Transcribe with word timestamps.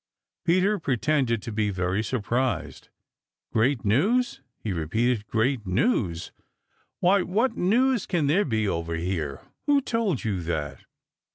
Peter 0.45 0.79
pretended 0.79 1.43
to 1.43 1.51
be 1.51 1.69
very 1.69 1.99
much 1.99 2.07
surprised. 2.07 2.89
"Great 3.53 3.85
news!" 3.85 4.41
he 4.57 4.73
repeated. 4.73 5.27
"Great 5.27 5.67
news! 5.67 6.31
Why, 7.01 7.21
what 7.21 7.55
news 7.55 8.07
can 8.07 8.25
there 8.25 8.43
be 8.45 8.67
over 8.67 8.95
here? 8.95 9.41
Who 9.67 9.79
told 9.79 10.23
you 10.23 10.41
that?" 10.41 10.85